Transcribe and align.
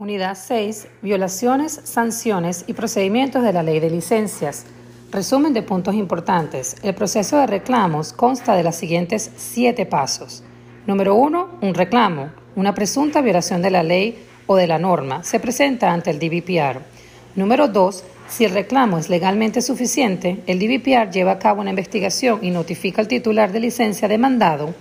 Unidad 0.00 0.34
6. 0.34 0.88
Violaciones, 1.02 1.78
sanciones 1.84 2.64
y 2.66 2.72
procedimientos 2.72 3.42
de 3.42 3.52
la 3.52 3.62
ley 3.62 3.80
de 3.80 3.90
licencias. 3.90 4.64
Resumen 5.12 5.52
de 5.52 5.60
puntos 5.60 5.94
importantes. 5.94 6.76
El 6.82 6.94
proceso 6.94 7.36
de 7.36 7.46
reclamos 7.46 8.14
consta 8.14 8.54
de 8.54 8.62
los 8.62 8.76
siguientes 8.76 9.30
siete 9.36 9.84
pasos. 9.84 10.42
Número 10.86 11.16
1. 11.16 11.58
Un 11.60 11.74
reclamo. 11.74 12.30
Una 12.56 12.74
presunta 12.74 13.20
violación 13.20 13.60
de 13.60 13.70
la 13.70 13.82
ley 13.82 14.24
o 14.46 14.56
de 14.56 14.66
la 14.66 14.78
norma 14.78 15.22
se 15.22 15.38
presenta 15.38 15.92
ante 15.92 16.08
el 16.08 16.18
DBPR. 16.18 16.80
Número 17.36 17.68
2. 17.68 18.02
Si 18.26 18.46
el 18.46 18.52
reclamo 18.52 18.96
es 18.96 19.10
legalmente 19.10 19.60
suficiente, 19.60 20.42
el 20.46 20.58
DBPR 20.58 21.10
lleva 21.10 21.32
a 21.32 21.38
cabo 21.38 21.60
una 21.60 21.68
investigación 21.68 22.38
y 22.40 22.50
notifica 22.50 23.02
al 23.02 23.08
titular 23.08 23.52
de 23.52 23.60
licencia 23.60 24.08
demandado 24.08 24.74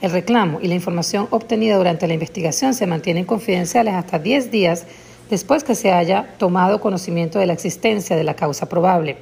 el 0.00 0.10
reclamo 0.10 0.60
y 0.62 0.68
la 0.68 0.74
información 0.74 1.26
obtenida 1.30 1.76
durante 1.76 2.06
la 2.06 2.14
investigación 2.14 2.74
se 2.74 2.86
mantienen 2.86 3.24
confidenciales 3.24 3.94
hasta 3.94 4.18
10 4.18 4.50
días 4.50 4.86
después 5.28 5.62
que 5.62 5.74
se 5.74 5.92
haya 5.92 6.34
tomado 6.38 6.80
conocimiento 6.80 7.38
de 7.38 7.46
la 7.46 7.52
existencia 7.52 8.16
de 8.16 8.24
la 8.24 8.34
causa 8.34 8.68
probable. 8.68 9.18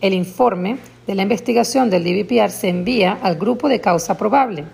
El 0.00 0.14
informe 0.14 0.78
de 1.06 1.14
la 1.14 1.22
investigación 1.22 1.88
del 1.90 2.04
DBPR 2.04 2.50
se 2.50 2.68
envía 2.68 3.18
al 3.22 3.36
grupo 3.36 3.68
de 3.68 3.80
causa 3.80 4.16
probable. 4.16 4.64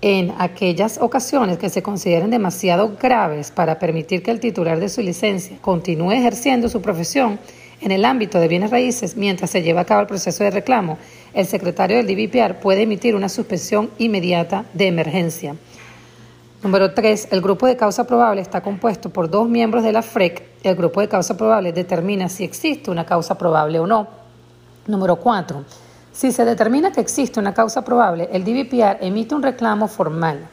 En 0.00 0.34
aquellas 0.38 0.98
ocasiones 1.00 1.56
que 1.58 1.70
se 1.70 1.82
consideren 1.82 2.30
demasiado 2.30 2.96
graves 3.00 3.50
para 3.50 3.78
permitir 3.78 4.22
que 4.22 4.30
el 4.30 4.40
titular 4.40 4.80
de 4.80 4.88
su 4.88 5.00
licencia 5.00 5.56
continúe 5.62 6.12
ejerciendo 6.12 6.68
su 6.68 6.82
profesión, 6.82 7.38
en 7.80 7.90
el 7.90 8.04
ámbito 8.04 8.38
de 8.38 8.48
bienes 8.48 8.70
raíces, 8.70 9.16
mientras 9.16 9.50
se 9.50 9.62
lleva 9.62 9.82
a 9.82 9.84
cabo 9.84 10.00
el 10.00 10.06
proceso 10.06 10.42
de 10.44 10.50
reclamo, 10.50 10.98
el 11.34 11.46
secretario 11.46 11.96
del 11.96 12.06
DBPR 12.06 12.60
puede 12.60 12.82
emitir 12.82 13.14
una 13.14 13.28
suspensión 13.28 13.90
inmediata 13.98 14.64
de 14.72 14.86
emergencia. 14.86 15.56
Número 16.62 16.94
3. 16.94 17.28
El 17.32 17.42
grupo 17.42 17.66
de 17.66 17.76
causa 17.76 18.06
probable 18.06 18.40
está 18.40 18.62
compuesto 18.62 19.10
por 19.10 19.28
dos 19.28 19.48
miembros 19.48 19.82
de 19.82 19.92
la 19.92 20.00
FREC. 20.00 20.42
El 20.62 20.76
grupo 20.76 21.00
de 21.00 21.08
causa 21.08 21.36
probable 21.36 21.72
determina 21.72 22.28
si 22.28 22.44
existe 22.44 22.90
una 22.90 23.04
causa 23.04 23.36
probable 23.36 23.80
o 23.80 23.86
no. 23.86 24.06
Número 24.86 25.16
4. 25.16 25.64
Si 26.12 26.32
se 26.32 26.44
determina 26.44 26.92
que 26.92 27.00
existe 27.00 27.40
una 27.40 27.52
causa 27.52 27.84
probable, 27.84 28.28
el 28.32 28.44
DBPR 28.44 29.04
emite 29.04 29.34
un 29.34 29.42
reclamo 29.42 29.88
formal 29.88 30.48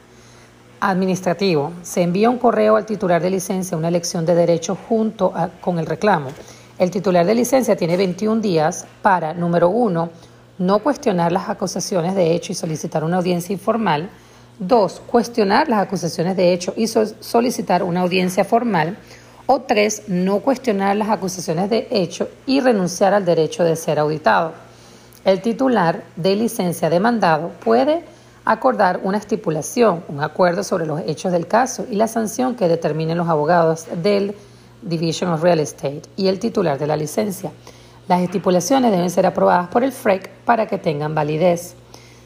administrativo. 0.82 1.72
Se 1.84 2.02
envía 2.02 2.30
un 2.30 2.40
correo 2.40 2.76
al 2.76 2.86
titular 2.86 3.22
de 3.22 3.30
licencia, 3.30 3.78
una 3.78 3.88
elección 3.88 4.26
de 4.26 4.34
derecho 4.34 4.76
junto 4.90 5.32
con 5.62 5.78
el 5.78 5.86
reclamo. 5.86 6.30
El 6.80 6.90
titular 6.90 7.26
de 7.26 7.36
licencia 7.36 7.76
tiene 7.76 7.96
21 7.96 8.42
días 8.42 8.88
para, 9.04 9.36
número 9.36 9.70
uno, 9.70 10.10
no 10.62 10.78
cuestionar 10.78 11.32
las 11.32 11.50
acusaciones 11.50 12.14
de 12.14 12.36
hecho 12.36 12.52
y 12.52 12.56
solicitar 12.56 13.04
una 13.04 13.18
audiencia 13.18 13.52
informal. 13.52 14.12
Dos, 14.60 15.02
cuestionar 15.08 15.68
las 15.68 15.82
acusaciones 15.82 16.38
de 16.38 16.54
hecho 16.54 16.76
y 16.78 16.86
solicitar 16.88 17.82
una 17.82 18.02
audiencia 18.02 18.46
formal. 18.46 18.96
O 19.48 19.62
tres, 19.62 20.04
no 20.08 20.40
cuestionar 20.40 20.96
las 20.98 21.10
acusaciones 21.10 21.68
de 21.72 21.88
hecho 21.90 22.30
y 22.46 22.60
renunciar 22.60 23.16
al 23.16 23.26
derecho 23.26 23.64
de 23.64 23.76
ser 23.76 23.98
auditado. 23.98 24.54
El 25.26 25.42
titular 25.42 26.04
de 26.16 26.36
licencia 26.36 26.92
demandado 26.92 27.50
puede 27.64 28.04
acordar 28.46 29.00
una 29.04 29.18
estipulación, 29.18 30.04
un 30.10 30.22
acuerdo 30.22 30.64
sobre 30.64 30.86
los 30.86 31.02
hechos 31.08 31.32
del 31.32 31.48
caso 31.48 31.88
y 31.90 31.96
la 31.96 32.08
sanción 32.08 32.56
que 32.56 32.68
determinen 32.68 33.18
los 33.18 33.30
abogados 33.30 33.88
del 34.04 34.36
Division 34.84 35.32
of 35.32 35.42
Real 35.42 35.60
Estate 35.60 36.04
y 36.16 36.28
el 36.28 36.38
titular 36.38 36.78
de 36.78 36.86
la 36.86 36.98
licencia. 36.98 37.52
Las 38.12 38.24
estipulaciones 38.24 38.92
deben 38.92 39.10
ser 39.10 39.26
aprobadas 39.26 39.70
por 39.70 39.86
el 39.86 39.94
FREC 39.94 40.32
para 40.44 40.68
que 40.68 40.78
tengan 40.78 41.16
validez. 41.16 41.76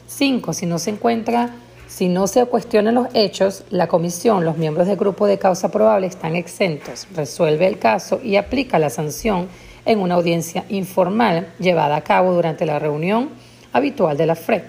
5. 0.08 0.52
Si 0.52 0.66
no 0.66 0.80
se 0.80 0.90
encuentra, 0.90 1.50
si 1.86 2.08
no 2.08 2.26
se 2.26 2.44
cuestionan 2.46 2.96
los 2.96 3.06
hechos, 3.14 3.62
la 3.70 3.86
comisión, 3.86 4.44
los 4.44 4.56
miembros 4.56 4.88
del 4.88 4.96
grupo 4.96 5.28
de 5.28 5.38
causa 5.38 5.70
probable 5.70 6.08
están 6.08 6.34
exentos. 6.34 7.06
Resuelve 7.14 7.68
el 7.68 7.78
caso 7.78 8.18
y 8.20 8.34
aplica 8.34 8.80
la 8.80 8.90
sanción 8.90 9.46
en 9.84 10.00
una 10.00 10.16
audiencia 10.16 10.64
informal 10.70 11.54
llevada 11.60 11.94
a 11.94 12.00
cabo 12.00 12.34
durante 12.34 12.66
la 12.66 12.80
reunión 12.80 13.28
habitual 13.72 14.16
de 14.16 14.26
la 14.26 14.34
FREC. 14.34 14.64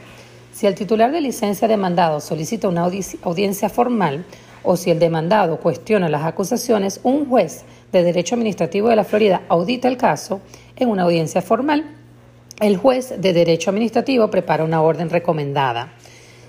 Si 0.53 0.67
el 0.67 0.75
titular 0.75 1.11
de 1.11 1.21
licencia 1.21 1.67
demandado 1.67 2.19
solicita 2.19 2.67
una 2.67 2.83
audiencia 3.23 3.69
formal 3.69 4.23
o 4.61 4.77
si 4.77 4.91
el 4.91 4.99
demandado 4.99 5.57
cuestiona 5.57 6.09
las 6.09 6.25
acusaciones, 6.25 6.99
un 7.01 7.27
juez 7.27 7.63
de 7.91 8.03
Derecho 8.03 8.35
Administrativo 8.35 8.89
de 8.89 8.95
la 8.95 9.03
Florida 9.03 9.43
audita 9.47 9.87
el 9.87 9.97
caso 9.97 10.41
en 10.75 10.89
una 10.89 11.03
audiencia 11.03 11.41
formal. 11.41 11.85
El 12.59 12.77
juez 12.77 13.13
de 13.21 13.33
Derecho 13.33 13.69
Administrativo 13.69 14.29
prepara 14.29 14.63
una 14.63 14.81
orden 14.81 15.09
recomendada. 15.09 15.93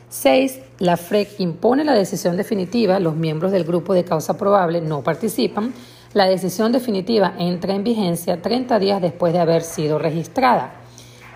6. 0.09 0.61
La 0.79 0.97
FREC 0.97 1.39
impone 1.39 1.85
la 1.85 1.95
decisión 1.95 2.37
definitiva. 2.37 2.99
Los 2.99 3.15
miembros 3.15 3.53
del 3.53 3.65
grupo 3.65 3.93
de 3.93 4.05
causa 4.05 4.39
probable 4.39 4.81
no 4.81 5.03
participan. 5.03 5.75
La 6.15 6.27
decisión 6.27 6.73
definitiva 6.73 7.35
entra 7.39 7.75
en 7.75 7.85
vigencia 7.85 8.41
30 8.41 8.79
días 8.79 9.03
después 9.03 9.35
de 9.35 9.41
haber 9.41 9.63
sido 9.63 9.99
registrada. 9.99 10.73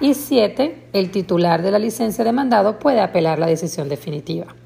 Y 0.00 0.14
7. 0.14 0.88
El 0.94 1.10
titular 1.10 1.62
de 1.62 1.70
la 1.70 1.78
licencia 1.78 2.24
demandado 2.24 2.78
puede 2.78 3.00
apelar 3.00 3.38
la 3.38 3.46
decisión 3.46 3.90
definitiva. 3.90 4.56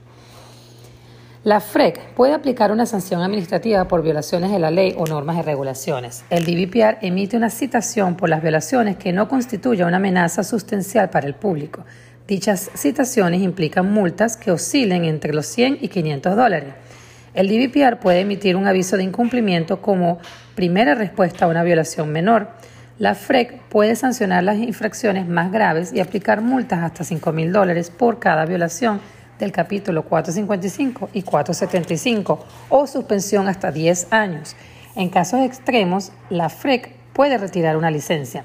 La 1.47 1.61
FREC 1.61 2.01
puede 2.17 2.35
aplicar 2.35 2.73
una 2.73 2.87
sanción 2.87 3.23
administrativa 3.23 3.87
por 3.87 4.03
violaciones 4.03 4.51
de 4.51 4.59
la 4.59 4.73
ley 4.73 4.97
o 4.99 5.07
normas 5.07 5.39
y 5.39 5.43
regulaciones. 5.43 6.25
El 6.29 6.45
DBPR 6.45 6.99
emite 7.03 7.37
una 7.37 7.51
citación 7.51 8.17
por 8.17 8.29
las 8.29 8.43
violaciones 8.43 8.97
que 8.97 9.13
no 9.13 9.29
constituya 9.29 9.87
una 9.87 9.99
amenaza 9.99 10.43
sustancial 10.43 11.09
para 11.09 11.29
el 11.29 11.35
público. 11.35 11.85
Dichas 12.27 12.69
citaciones 12.75 13.43
implican 13.43 13.93
multas 13.93 14.37
que 14.37 14.51
oscilen 14.51 15.05
entre 15.05 15.33
los 15.33 15.47
100 15.47 15.79
y 15.83 15.87
500 15.87 16.35
dólares. 16.35 16.75
El 17.33 17.47
DBPR 17.47 18.01
puede 18.01 18.23
emitir 18.23 18.57
un 18.57 18.67
aviso 18.67 18.97
de 18.97 19.05
incumplimiento 19.05 19.81
como 19.81 20.19
primera 20.57 20.97
respuesta 20.97 21.45
a 21.45 21.49
una 21.49 21.63
violación 21.63 22.11
menor. 22.11 22.49
La 22.99 23.15
FREC 23.15 23.61
puede 23.69 23.95
sancionar 23.95 24.43
las 24.43 24.57
infracciones 24.57 25.29
más 25.29 25.53
graves 25.53 25.93
y 25.93 26.01
aplicar 26.01 26.41
multas 26.41 26.81
hasta 26.81 27.05
5 27.05 27.31
mil 27.31 27.53
dólares 27.53 27.91
por 27.91 28.19
cada 28.19 28.47
violación 28.47 29.01
del 29.39 29.53
capítulo 29.53 30.05
455 30.05 31.11
y 31.13 31.23
475 31.23 32.45
o 32.69 32.87
suspensión 32.87 33.49
hasta 33.49 33.71
10 33.71 34.13
años. 34.13 34.57
En 34.95 35.09
casos 35.11 35.41
extremos, 35.41 36.13
la 36.31 36.49
FREC 36.49 36.95
puede 37.13 37.39
retirar 37.39 37.77
una 37.77 37.91
licencia. 37.91 38.45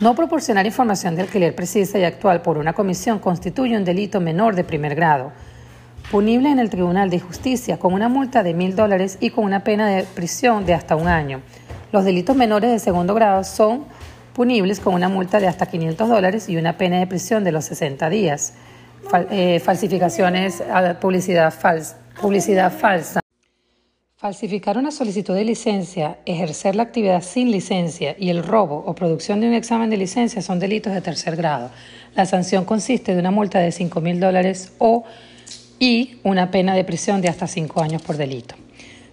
No 0.00 0.14
proporcionar 0.14 0.64
información 0.64 1.14
de 1.14 1.22
alquiler 1.22 1.54
precisa 1.54 1.98
y 1.98 2.04
actual 2.04 2.40
por 2.40 2.56
una 2.56 2.72
comisión 2.72 3.18
constituye 3.18 3.76
un 3.76 3.84
delito 3.84 4.18
menor 4.18 4.54
de 4.54 4.64
primer 4.64 4.94
grado, 4.94 5.32
punible 6.10 6.50
en 6.50 6.58
el 6.58 6.70
Tribunal 6.70 7.10
de 7.10 7.20
Justicia 7.20 7.78
con 7.78 7.92
una 7.92 8.08
multa 8.08 8.42
de 8.42 8.54
mil 8.54 8.74
dólares 8.74 9.18
y 9.20 9.28
con 9.28 9.44
una 9.44 9.62
pena 9.62 9.88
de 9.88 10.04
prisión 10.04 10.64
de 10.64 10.72
hasta 10.72 10.96
un 10.96 11.06
año. 11.06 11.42
Los 11.92 12.04
delitos 12.04 12.34
menores 12.34 12.70
de 12.70 12.78
segundo 12.78 13.14
grado 13.14 13.44
son 13.44 13.84
punibles 14.32 14.80
con 14.80 14.94
una 14.94 15.10
multa 15.10 15.38
de 15.38 15.48
hasta 15.48 15.66
500 15.66 16.08
dólares 16.08 16.48
y 16.48 16.56
una 16.56 16.78
pena 16.78 16.98
de 16.98 17.06
prisión 17.06 17.44
de 17.44 17.52
los 17.52 17.66
60 17.66 18.08
días. 18.08 18.54
Eh, 19.30 19.60
falsificaciones, 19.60 20.62
publicidad 21.00 21.52
falsa, 21.52 21.98
publicidad 22.20 22.72
falsa. 22.72 23.20
Falsificar 24.16 24.76
una 24.76 24.90
solicitud 24.90 25.34
de 25.34 25.44
licencia, 25.44 26.18
ejercer 26.26 26.76
la 26.76 26.82
actividad 26.82 27.22
sin 27.22 27.50
licencia 27.50 28.14
y 28.18 28.28
el 28.28 28.44
robo 28.44 28.84
o 28.86 28.94
producción 28.94 29.40
de 29.40 29.48
un 29.48 29.54
examen 29.54 29.88
de 29.88 29.96
licencia 29.96 30.42
son 30.42 30.58
delitos 30.58 30.92
de 30.92 31.00
tercer 31.00 31.36
grado. 31.36 31.70
La 32.14 32.26
sanción 32.26 32.64
consiste 32.64 33.14
de 33.14 33.20
una 33.20 33.30
multa 33.30 33.58
de 33.58 33.72
5 33.72 34.00
mil 34.00 34.20
dólares 34.20 34.72
o 34.78 35.04
y 35.78 36.18
una 36.22 36.50
pena 36.50 36.74
de 36.74 36.84
prisión 36.84 37.22
de 37.22 37.28
hasta 37.28 37.46
5 37.46 37.80
años 37.80 38.02
por 38.02 38.18
delito. 38.18 38.54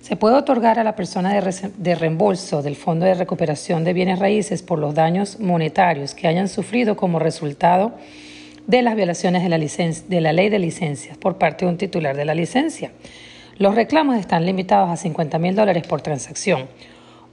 Se 0.01 0.17
puede 0.17 0.35
otorgar 0.35 0.77
a 0.77 0.83
la 0.83 0.95
persona 0.95 1.33
de, 1.33 1.71
de, 1.77 1.95
reembolso 1.95 2.61
del 2.61 2.75
Fondo 2.75 3.05
de 3.05 3.13
Recuperación 3.13 3.83
de 3.83 3.93
Bienes 3.93 4.19
Raíces 4.19 4.61
por 4.61 4.77
los 4.77 4.93
daños 4.93 5.39
monetarios 5.39 6.13
que 6.13 6.27
hayan 6.27 6.49
sufrido 6.49 6.97
como 6.97 7.17
resultado 7.17 7.93
de 8.67 8.81
las 8.81 8.97
violaciones 8.97 9.43
de 9.43 10.21
la, 10.21 10.33
ley 10.33 10.49
de 10.49 10.59
licencias 10.59 11.17
por 11.17 11.37
parte 11.37 11.65
de 11.65 11.71
un 11.71 11.77
titular 11.77 12.15
de 12.15 12.25
la 12.25 12.35
licencia. 12.35 12.91
Los 13.57 13.75
reclamos 13.75 14.17
están 14.17 14.45
limitados 14.45 14.89
a 14.89 14.97
50 14.97 15.39
mil 15.39 15.55
dólares 15.55 15.87
por 15.87 16.01
transacción 16.01 16.67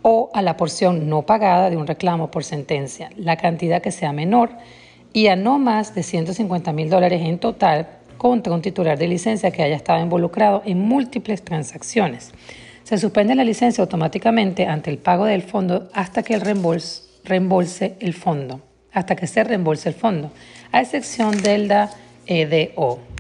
o 0.03 0.31
a 0.33 0.43
la 0.43 0.57
porción 0.57 1.09
no 1.09 1.23
pagada 1.23 1.71
de 1.71 1.77
un 1.77 1.89
reclamo 1.89 2.31
por 2.31 2.45
sentencia, 2.45 3.11
la 3.17 3.37
cantidad 3.37 3.83
que 3.83 3.91
sea 3.91 4.13
menor 4.13 4.51
y 5.13 5.27
a 5.27 5.35
no 5.35 5.59
más 5.59 5.95
de 5.95 6.05
150 6.05 6.73
mil 6.73 6.89
dólares 6.89 7.21
en 7.23 7.39
total 7.39 7.89
contra 8.17 8.53
un 8.53 8.63
titular 8.63 8.97
de 8.97 9.09
licencia 9.09 9.51
que 9.51 9.65
haya 9.65 9.77
estado 9.77 10.01
involucrado 10.01 10.63
en 10.65 10.79
múltiples 10.79 11.43
transacciones. 11.43 12.33
Se 12.85 12.97
suspende 12.97 13.35
la 13.35 13.45
licencia 13.45 13.83
automáticamente 13.83 14.67
ante 14.67 14.91
el 14.91 14.99
pago 14.99 15.25
del 15.25 15.43
fondo 15.43 15.89
hasta 15.95 16.23
que 16.23 16.35
el 16.35 16.43
reembolse 16.43 17.97
el 17.99 18.15
fondo 18.15 18.61
hasta 18.95 19.17
que 19.17 19.27
se 19.27 19.45
reembolse 19.45 19.89
el 19.89 19.95
fondo, 19.95 20.33
a 20.73 20.81
excepción 20.81 21.43
del 21.43 21.69
DA 21.69 21.91
EDO. 22.27 23.14